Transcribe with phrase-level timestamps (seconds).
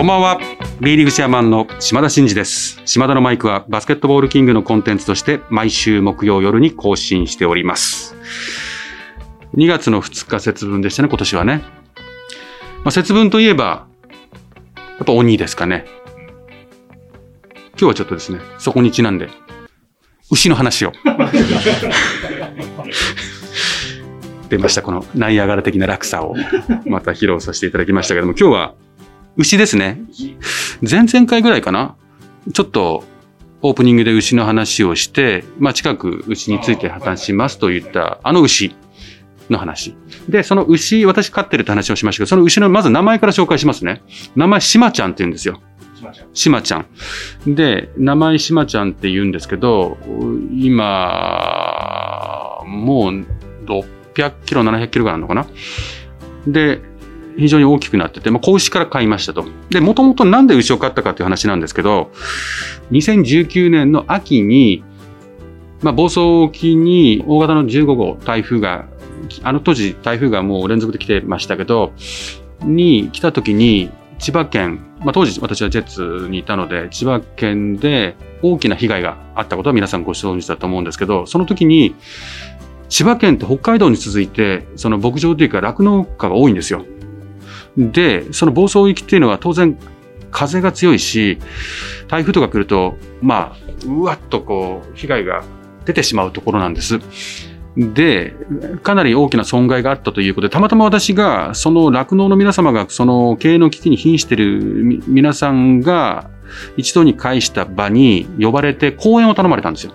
[0.00, 0.40] こんばんは。
[0.80, 2.80] B リーグチェアマンの島田真二です。
[2.86, 8.16] 島田のマイクはバスケットボールキングのコンテンツとして毎週木曜夜に更新しております。
[9.56, 11.62] 2月の2日節分でしたね、今年はね。
[12.78, 13.88] まあ、節分といえば、
[14.76, 15.84] やっぱ鬼ですかね。
[17.72, 19.28] 今日はちょっとですね、そこにちなんで、
[20.30, 20.94] 牛の話を。
[24.48, 26.34] 出ました、このナイアガラ的な落差を
[26.86, 28.74] また披露させていただきましたけども、今日は
[29.36, 30.00] 牛ですね。
[30.88, 31.96] 前々回ぐらいかな。
[32.52, 33.04] ちょっと
[33.62, 38.74] オープニングで牛の話をして、まあ近く牛について話しますといったあの牛
[39.50, 39.94] の話。
[40.28, 44.02] で、その牛、私飼ってるって話をしましたけど、その牛のまず名前から紹介しますね。
[44.36, 45.60] 名前、しまちゃんって言うんですよ。
[46.32, 46.86] しまちゃん。
[47.46, 49.98] で、名前しまちゃんって言うんですけど、
[50.52, 51.90] 今、
[52.66, 53.26] もう
[54.14, 55.46] 600キロ、700キロぐらいあるのかな。
[56.46, 56.80] で、
[57.40, 59.44] 非常に大きくなってて、まあ、子牛から買いましたと。
[59.70, 62.10] で、もともとなんで牛を飼ったかっていう話なんですけど、
[62.90, 64.84] 2019年の秋に、
[65.80, 68.86] まあ、房総沖に大型の15号台風が、
[69.42, 71.92] あの当時台風がもう連続で来てましたけど、
[72.62, 81.94] に来た時に、千葉県、まあ、当時私はジェッツにいたので、千葉県で大きな被害があったことは皆さんご承知だと思うんですけど、その時に、
[82.90, 86.84] 千葉県って北海道に続いて、その牧場というか酪農家が多いんですよ。
[87.76, 89.78] で、その房総域っていうのは当然
[90.30, 91.38] 風が強いし、
[92.08, 95.42] 台風とか来ると、まあ、うわっとこう、被害が
[95.84, 97.00] 出てしまうところなんです。
[97.76, 98.34] で、
[98.82, 106.30] かなり大きな損害があったということで、たまたま私が、その酪農の皆様が、その経営の危機に瀕している皆さんが、
[106.76, 109.92] 一度に会した場に呼ばれて講演を頼まれたんですよ。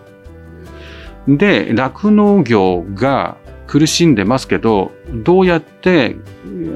[1.27, 3.37] で、酪農業が
[3.67, 4.91] 苦しんでますけど、
[5.23, 6.15] どうやって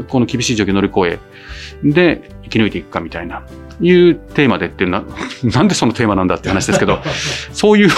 [0.09, 1.19] この厳しい状況を乗り越
[1.83, 3.43] え、で、生き抜いていくかみたいな、
[3.81, 5.03] いうテーマでっていうのは、
[5.43, 6.99] なんでそのテーマなんだって話ですけど、
[7.53, 7.89] そういう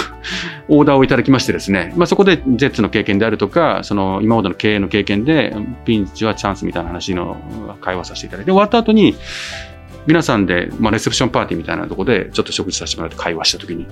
[0.68, 7.38] オーダーをいただきましてですね、まあそこでジェッツの経験であるとか、その今までの経営の経験で、ピンチはチャンスみたいな話の
[7.82, 9.16] 会話させていただいて、終わった後に、
[10.08, 13.88] 皆さんで、まあレセプションパーティーみたいなところで、ちょっと食事させてもらって会話した時に、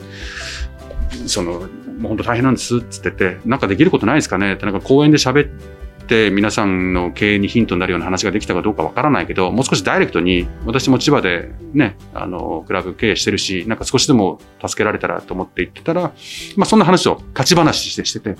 [1.28, 16.14] その、もう本当大変なんですっつってて、なんかできることないですかねって、なんか公園で喋って皆さんの経営にヒントになるような話ができたかどうかわからないけど、もう少しダイレクトに、私も千葉でね、あの、クラブ経営してるし、なんか少しでも助けられたらと思って言ってたら、
[16.56, 18.36] まあそんな話を立ち話してしてて、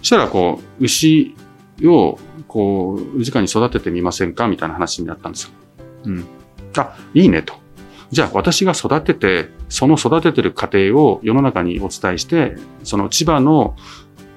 [0.00, 1.34] そしたらこう、牛
[1.84, 5.50] を、こう、直に育ててみませんかみたいな話になったんですよ。
[6.04, 6.26] うん。
[6.76, 7.54] あ、いいねと。
[8.10, 13.76] じゃあ私が育てて、その育ててる過程を世の中にお伝えして、その千葉の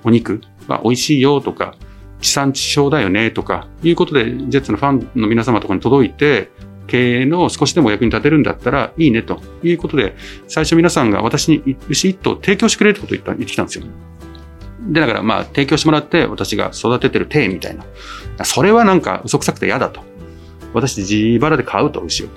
[0.04, 1.76] お肉は美味しいよとか、
[2.20, 6.52] 地産地消だよねとか、いうことで、ジェッツのファンの皆様とかに届いて、
[6.88, 10.16] 経営の少しでも役に立てるんだったらいいねということで、
[10.50, 13.86] 最初皆さんが私に牛一頭提供してくれってことを言った言ってきたんですよ。
[14.90, 17.86] で、だからまあ提供してもらって私が育ててる体みたいな。
[18.44, 20.02] それはなんか嘘くさくて嫌だと。
[20.74, 22.28] 私自腹で買うと牛を。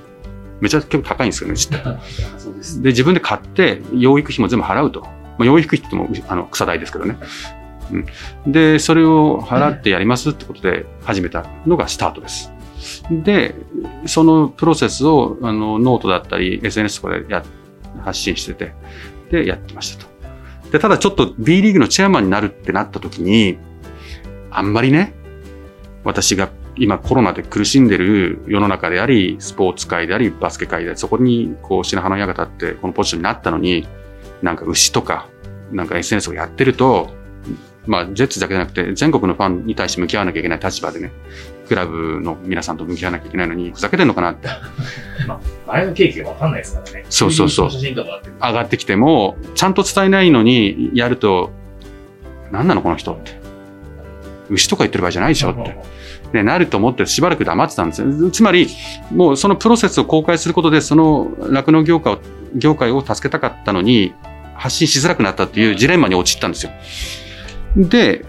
[0.64, 1.76] めちゃ結構高いんですよね、牛って。
[2.80, 5.02] で、自分で買って、養育費も全部払うと。
[5.02, 5.08] ま
[5.41, 7.19] あ、養育費って言っても、あの、草代ですけどね。
[7.92, 8.52] うん。
[8.52, 12.50] で、それを払ってやりますってことで始めたのがスタートです。
[13.10, 13.54] で、
[14.06, 17.44] そのプロセスを、あの、ノートだったり、SNS とかでや、
[18.03, 18.72] 発信してて、
[19.30, 20.10] で、やってましたと。
[20.72, 23.58] で、ただちょっと B リーグのチェアマンになるってなった時に、
[24.50, 25.12] あんまりね、
[26.04, 33.86] 私が今コロナで苦しんでる世の中であり、スポーツ界であり、バスケ界であり、そこにこう白羽の矢が立ってこのポジションになったのに、
[34.42, 35.28] なんか牛とか、
[35.72, 37.10] なんか SNS をやってると、
[37.86, 41.12] まあ、ジェッツだけじゃなくて、全国のファンに対して向き合わなきゃいけない立場でね、
[41.68, 44.48] クラブの皆さんと向き合わなきゃいけないのに、ふざけてんのかなって。
[45.28, 47.04] まあ、前のケーキがわかんないですからね。
[47.10, 51.50] そうそうそう写真とかあって上がってきても、ちゃんと伝えないのにやると、
[52.50, 53.38] 何なのこの人って。
[54.50, 55.77] 牛とか言ってる場合じゃないでしょって。
[56.34, 58.31] ね、なると思ってしばらく黙ってたんですよ。
[58.31, 58.69] つまり、
[59.13, 62.19] もうそのプロセスを公開することで、その酪農業界を
[62.54, 64.15] 業界を助けたかったのに、
[64.54, 66.72] 発信しづらくなったっていうジレンマに陥ったんですよ。
[67.77, 68.25] で、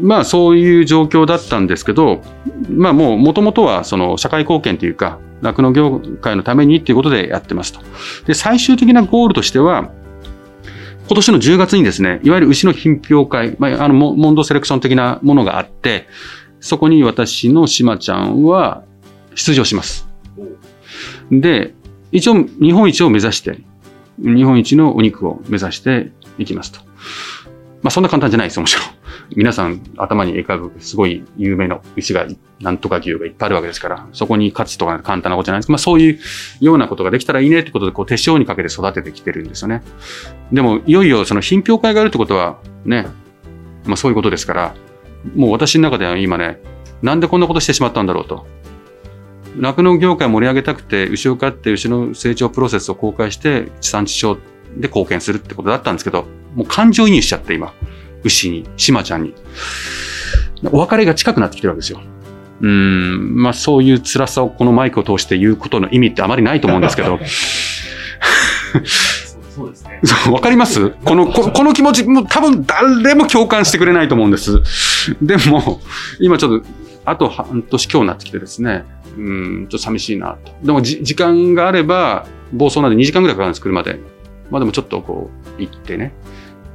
[0.00, 2.22] まあそういう状況だったんですけど、
[2.68, 7.80] まあもう元々はその社会貢献というか、酪農業界のためにっていうことでやってますと。
[8.26, 9.90] で、最終的なゴールとしては、
[11.06, 16.06] 今年の10月にですね、いわゆる牛の品評会、まあ、あの、モモンドセレクション的なものがあって、
[16.64, 18.84] そこに私のしまちゃんは
[19.34, 20.08] 出場します。
[21.30, 21.74] で、
[22.10, 23.58] 一応日本一を目指して、
[24.18, 26.80] 日本一のお肉を目指していきますと。
[27.82, 28.84] まあそんな簡単じゃないです、もちろん。
[29.36, 32.26] 皆さん頭に描くすごい有名な牛が、
[32.60, 36.18] なんとか牛がいっぱいあるわけですから、そこに勝つとか簡単なことじゃないです、まあそういう
[36.62, 39.82] ようなことができたらいいねってことで、こう手塩にかけて育ててきてるんですよね。
[40.50, 43.06] でも、いよいよその品評会があるってことは、ね、
[43.84, 44.74] まあそういうことですから、
[45.34, 46.60] もう私の中では今ね、
[47.02, 48.46] なんでこんなことしてしまったんだろうと。
[49.58, 54.36] 酪農業界を盛り上げたくて、牛を飼って牛の成長プロセスを公開して、地産地消
[54.76, 57.72] で貢献するってことだったんですけど、もう感情移入しちゃって、今。
[58.24, 59.34] 牛に、島ちゃんに。
[60.72, 62.00] お別れが近くなってきてるわけですよ。
[62.60, 67.18] うん、まあそういう辛さをこのマイクを通して言うことの意味ってあまりないと思うんですけど。
[69.54, 70.00] そうですね。
[70.32, 70.90] わかります？
[71.04, 74.62] このこ、 この気持ち、もう多分誰も共感してくれないと思うんです。
[75.22, 75.80] でも、
[76.18, 76.66] 今ちょっと、
[77.04, 78.84] あと半年今日になってきてですね、
[79.16, 80.52] うん、ちょっと寂しいなと。
[80.62, 84.00] でもじ、時間があれば、暴走まで2時間ぐらいかかるんです、車で。
[84.50, 86.12] まあでもちょっとこう、行ってね、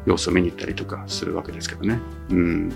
[0.06, 2.00] 様子を見に行ったりとかするわけですけどね。
[2.32, 2.72] うん。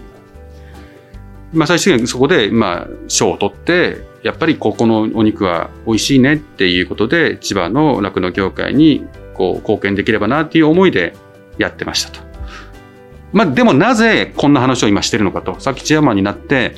[1.54, 11.14] まあ最終的にそこで、まあ、賞を取って、やっぱりここのお肉は美味しいねっていうことで、千葉の酪農業界にこう貢献できればなっていう思いで
[11.58, 12.20] やってましたと。
[13.32, 15.60] まあでもなぜこんな話を今してるのかと。
[15.60, 16.76] さっきチェアマンになって、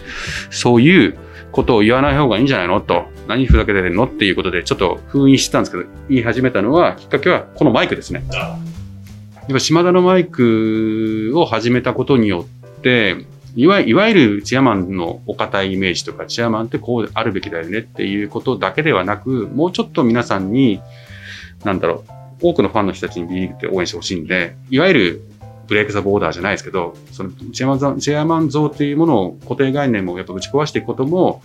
[0.50, 1.18] そういう
[1.52, 3.06] ことを言わない方がいいんじゃないのと。
[3.28, 8.24] 何ふざけてんのっていうことでちょっと封印してたんですけど、言い始めたのは、きっかけはこのマイクですね。
[9.52, 12.46] ぱ島田のマイクを始めたことによ
[12.80, 13.26] って、
[13.56, 20.82] いわいわゆるチェアマンのお堅いイメージとか、チェアマンってこうあるべきだよねっていうことだけではなく、もうちょっと皆さんに、
[21.64, 22.12] なんだろう、
[22.42, 25.22] 多くのファンの人たちに B リーグって応援してほしいんで、いわゆる
[25.68, 31.42] ブレイクザボーダーじゃないですけど、そのチェアマンチェアマン像っていうものを固定概念もやっぱ打ち壊していくことも、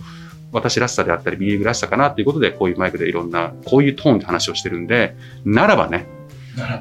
[0.51, 5.15] 私らしさであったり B リーグらしさかなっていうことで、こういうマイクでいろんな、こういうトーンで話をしてるんで、
[5.45, 6.05] ならばね、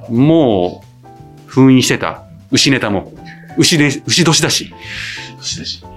[0.08, 3.12] もう、封印してた牛ネタも、
[3.56, 4.72] 牛で、牛年だし、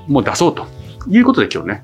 [0.07, 0.67] もう出そうと
[1.07, 1.83] いうことで今日ね、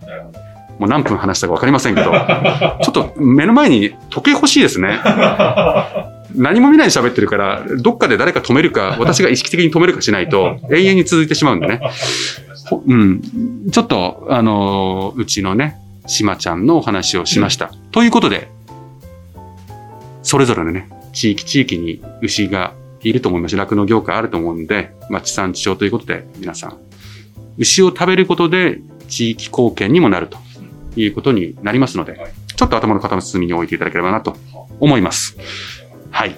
[0.77, 4.99] もう何分話したか分かりませんけど、ちょっと目の前に時計欲しいですね。
[6.35, 11.81] 何も見ないで喋ってるから、どっかで誰か止めるか、 私が意識的に止めるかしないと、永遠に続いてしまうんでね。
[12.85, 13.21] うん。
[13.71, 15.77] ちょっと、あの、うちのね、
[16.07, 17.71] しまちゃんのお話をしました。
[17.91, 18.49] ということで、
[20.21, 26.77] それぞれのね、地域地域に牛がいると思いますし、酪農業界あると思うんで、まあ、地産地消ということで、皆さん、
[27.57, 30.37] 牛を食べることで地域貢献にもなると
[30.95, 34.35] いうことになりますので、ちょっと頭の片隅に置いていただければなと
[34.79, 35.37] 思います。
[36.11, 36.35] はい。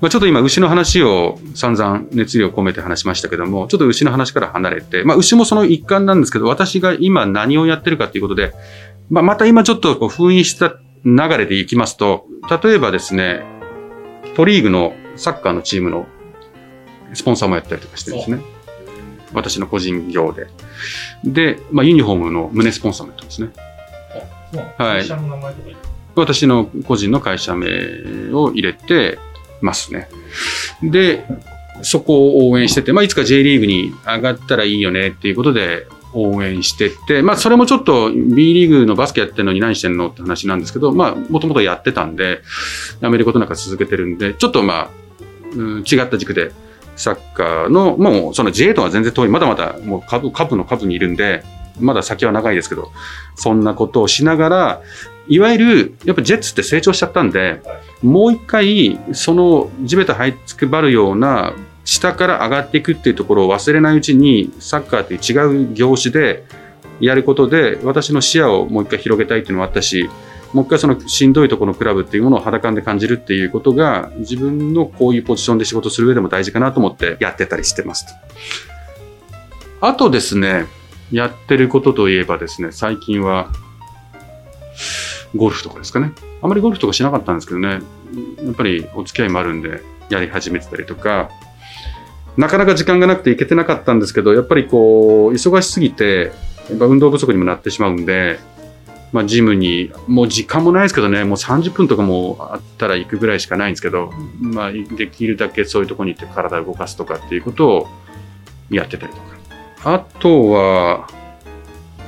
[0.00, 8.52] まあ、ちょっと今、牛の話を散々熱量を込めて話しましたけども、ちょっと牛の話から離れて、まあ、牛もその一環なんですけど、私が今何をやってるかということで、
[9.08, 10.74] まあ、また今ちょっとこう封印した
[11.04, 12.26] 流れでいきますと、
[12.62, 13.42] 例えばですね、
[14.36, 16.06] トリーグのサッカーのチームの
[17.12, 18.42] スポンサーもやったりとかしてるんですね。
[19.32, 20.46] 私の個人業で。
[21.24, 23.50] で、まあ、ユニフォームの胸スポンサーもやってますね。
[24.78, 25.93] はい。
[26.16, 27.66] 私の個人の会社名
[28.32, 29.18] を入れて
[29.60, 30.08] ますね。
[30.82, 31.24] で、
[31.82, 42.40] そこを応援してて、まあ、いつか J リーグに上がったらいいよねっていうことで応援してて、まあ、それもちょっと B リーグのバスケやってるのに何してんのって話なんですけど、まあ、もともとやってたんで、
[43.00, 44.90] やめることなんか続けてるんで、ちょっとまあ、
[45.54, 46.52] うん、違った軸で、
[46.96, 51.42] サッカーの、もうその J とは全然遠い、まだまだもう株、株の株にいるんで、
[51.80, 52.92] まだ先は長いですけど、
[53.34, 54.82] そんなことをしながら、
[55.28, 57.62] いわゆる、やっぱジェッツって成長しちゃったんで、
[58.02, 61.54] もう一回、その地べた這いつくばるような、
[61.84, 66.44] 下から上がっていくっていうところを忘れないうちに、サッカーっていう違う業種で
[67.00, 70.08] やることで、私の視野をもう一回広げたいっていうのもあったし、
[70.52, 78.12] もう一回そのしんどいところのクラブっていうものを肌感で感じるっていうことが、自分のこういうポジションで仕事する上でも大事かなと思ってやってたりしてますと。
[79.80, 80.66] あとですね、
[81.10, 83.50] やってることといえばですね、最近は、
[85.34, 86.12] ゴルフとかですかね。
[86.42, 87.80] あまりゴルフとかしなかったんですけどね、
[88.44, 91.30] やっぱりお付き合いもあるんで、やり始めてたりとか、
[92.36, 96.32] なかなか時間がなくて行けてなかったんですけど、やっぱりこう、忙しすぎて、
[96.68, 98.38] やっぱ運動不足にもなってしまうんで、
[99.12, 107.88] まあ、ジムに、もう時間もないですけどね、もう30分とかもあったら行くぐらいしかないんですけど、まあ、できるだけそういうところに行って体を動かすとかっていうことを
[108.70, 109.24] やってたりとか。
[109.84, 111.08] あとは、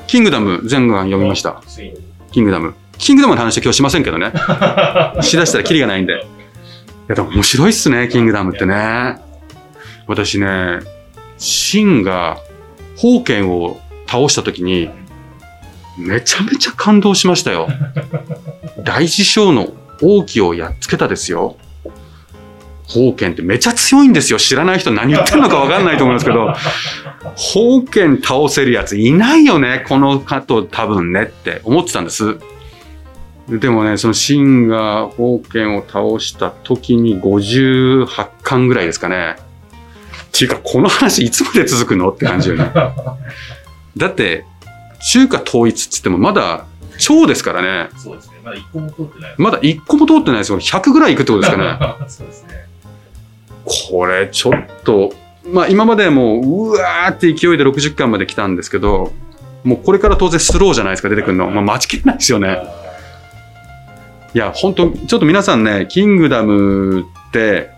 [0.09, 1.62] キングダム全巻読みました。
[2.33, 2.75] キングダム。
[3.07, 4.33] キングダムの話は今日しませんけどね。
[5.23, 6.15] しだしたらキリがないんで。
[6.15, 6.17] い
[7.07, 9.19] や、でも面白いっすね、キングダムってね。
[10.09, 10.81] 私ね、
[11.39, 12.39] シンが、
[12.97, 14.91] 宝剣を倒した時に、
[15.97, 17.69] めちゃめちゃ感動しましたよ。
[18.83, 19.69] 大師匠の
[20.03, 21.57] 王毅をやっつけたですよ。
[22.89, 24.41] 宝剣ってめちゃ強いんですよ。
[24.41, 26.53] 知らない人何言ってるのかわかんないと思いますけど、
[27.37, 32.37] 宝剣倒せるやついないよね、この方多分ねって思ってたんです。
[33.49, 39.37] でもね、そのシンが宝剣を倒した時に58巻ぐらいですかね。
[40.29, 42.71] っていうか、この話いつまで続くのって感じよね。
[43.97, 44.45] だって、
[45.12, 46.65] 中華統一っつってもまだ
[46.99, 47.88] 超ですからね。
[47.97, 48.37] そうですね。
[48.43, 49.35] まだ一個も通ってない。
[49.38, 50.59] まだ1個も通ってないですよ。
[50.59, 51.79] 100ぐらいいくってことですかね。
[52.09, 52.67] そうですね。
[53.65, 55.12] これちょっと、
[55.53, 59.12] まあ今までもう、うわーって勢いで60巻まで来たんですけど、
[59.65, 61.49] もうこれから当然スローじゃないですか、出てくるの。
[61.50, 62.59] まあ待ちきれないですよね。
[64.35, 67.71] いや、本当ちょっと皆さんね、キングダムって、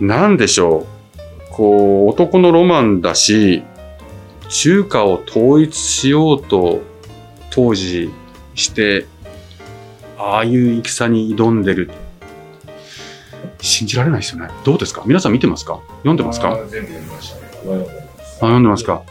[0.00, 0.86] なんでしょう。
[1.52, 3.62] こう、男のロマンだし、
[4.48, 6.80] 中華を統一しようと
[7.50, 8.10] 当時
[8.54, 9.06] して、
[10.18, 11.90] ああいう戦に挑んでる。
[13.60, 14.48] 信じられないですよね。
[14.64, 15.02] どうですか？
[15.06, 15.80] 皆さん見てますか？
[15.98, 16.56] 読んでますか？
[16.70, 17.42] 全部読みましたね。
[18.40, 19.02] 読んでますか？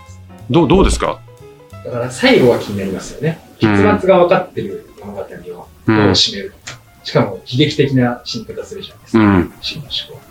[0.49, 1.21] どう、どうですか？
[1.85, 3.39] だから最後は気になりますよね。
[3.43, 5.21] うん結末が分かってる物語
[5.93, 6.12] をどううん。
[6.12, 6.79] 締めるのか。
[7.03, 9.24] しかも悲劇的な死に方するじゃないですか。
[9.24, 9.53] うん。
[9.62, 10.29] 死の思考。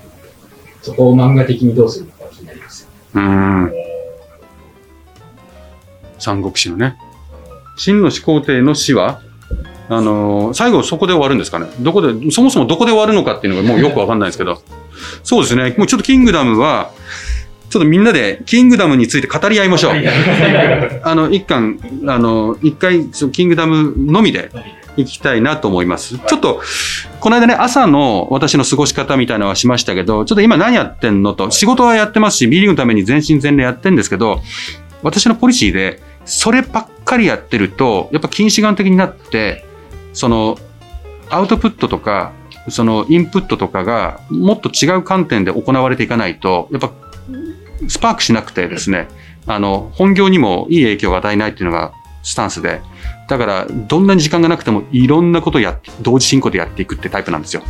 [0.83, 2.88] そこを漫画的にどうするのか気になりますよ。
[3.15, 3.73] うん。
[6.19, 6.97] 三国志のね。
[7.77, 9.21] 秦の始皇帝の死は、
[9.88, 11.67] あのー最後そこで終わるんですかね。
[11.81, 14.61] どこで、そもそもどこで終わるのかっていうのがもうよくわかんないですけど。
[15.23, 15.75] そうですね。
[15.79, 16.91] もうちょっとキングダムは、
[17.71, 19.93] ちょっとみんなでキングダムについて語り合いましょう。
[21.03, 24.50] あの、一巻、あの、一回、そのキングダムのみで
[24.99, 26.19] 行きたいなと思います。
[26.19, 26.61] ちょっと、
[27.21, 34.43] この間ね、朝の私の過ごし方みたいなのはしましたけど、ちょっと今何やってんのと、仕事はやってますし、B リーグのために全身全霊やってんですけど、
[35.02, 39.64] 私のポリシーで、そればっかりやってると、やっぱ近視眼的になって、
[40.12, 40.59] その、
[41.31, 42.33] アウトプットとか、
[42.69, 46.90] そのインプットとかがもっと違う観点で行われていかないと、やっぱ
[47.87, 49.09] スパークしなくてですね、
[49.47, 52.81] あの、本業にもいい影響が与えないっていうのがスタンスで、
[53.29, 57.63] だから、どんなに時間がなくてもいろんなことをや、同時進行でやっていくってタイプなんですよ。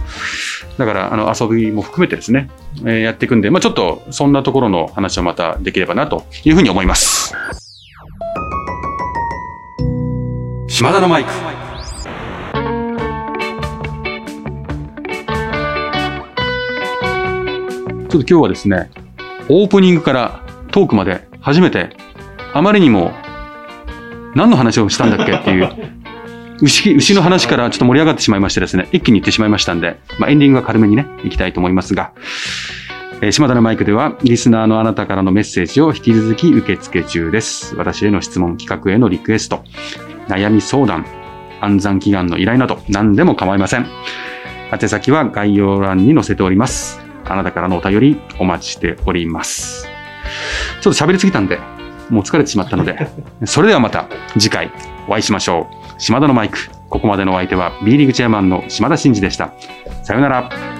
[0.78, 2.50] だから、あの、遊びも含めてですね、
[2.80, 7.34] えーやっていくんで、まあちょっと、そんなところの話をまたできればなというふうに思います。
[10.68, 11.30] 島田のマイク。
[18.08, 18.90] ちょっと今日はですね、
[19.50, 21.90] オープニングからトークまで初めて、
[22.54, 23.12] あまりにも
[24.34, 25.70] 何の話をしたんだっけっていう、
[26.60, 32.12] 牛牛の話からちょっと盛り上がってしまいましてですね、一気に行ってしまいましたんで、まあ、エンディングは軽めにね、行きたいと思いますが、
[33.20, 37.74] えー島田のマイクでは、リスナーのあなたからのメッセージを引き続き受付中です。
[37.74, 39.64] 私への質問、企画へのリクエスト、
[40.28, 41.04] 悩み相談、
[41.60, 43.86] 暗算祈願の依頼など、何でも構いません。
[44.72, 47.00] 宛先は概要欄に載せております。
[47.24, 49.88] あなたからのお便りお待ちしております。
[50.80, 51.58] ちょっと喋りすぎたんで、
[52.10, 53.08] もう疲れてしまったので、
[53.44, 54.06] それではまた
[54.38, 54.70] 次回
[55.08, 56.00] お会いしましょう。
[56.00, 56.58] 島田のマイク。
[56.88, 59.52] ここまでのお相手は B リーグチェアマンの島田真二でした。
[60.02, 60.77] さようなら。